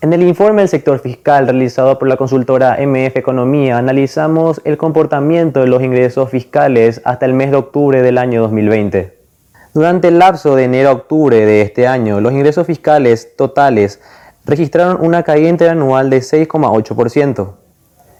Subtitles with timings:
[0.00, 5.58] En el informe del sector fiscal realizado por la consultora MF Economía, analizamos el comportamiento
[5.58, 9.18] de los ingresos fiscales hasta el mes de octubre del año 2020.
[9.74, 14.00] Durante el lapso de enero a octubre de este año, los ingresos fiscales totales
[14.44, 17.54] registraron una caída interanual de 6,8%.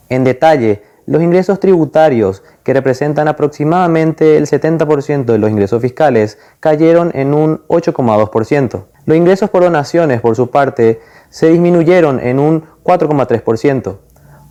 [0.09, 7.13] En detalle, los ingresos tributarios, que representan aproximadamente el 70% de los ingresos fiscales, cayeron
[7.15, 8.85] en un 8,2%.
[9.09, 13.97] Los ingresos por donaciones, por su parte, se disminuyeron en un 4,3%,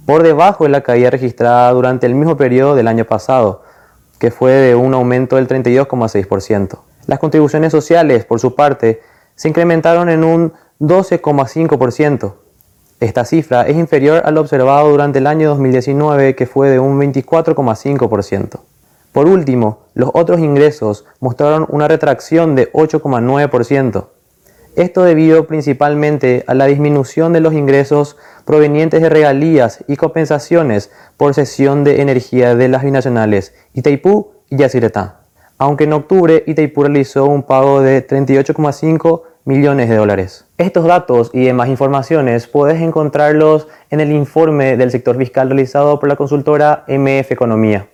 [0.08, 3.62] por debajo de la caída registrada durante el mismo periodo del año pasado,
[4.18, 6.80] que fue de un aumento del 32,6%.
[7.06, 9.00] Las contribuciones sociales, por su parte,
[9.36, 12.34] se incrementaron en un 12,5%.
[13.00, 17.00] Esta cifra es inferior a lo observado durante el año 2019, que fue de un
[17.00, 18.60] 24,5%.
[19.12, 24.17] Por último, los otros ingresos mostraron una retracción de 8,9%.
[24.78, 31.34] Esto debido principalmente a la disminución de los ingresos provenientes de regalías y compensaciones por
[31.34, 35.22] cesión de energía de las binacionales Itaipú y Yacyretá
[35.58, 40.46] aunque en octubre Itaipú realizó un pago de 38,5 millones de dólares.
[40.58, 46.10] Estos datos y demás informaciones puedes encontrarlos en el informe del sector fiscal realizado por
[46.10, 47.88] la consultora MF Economía.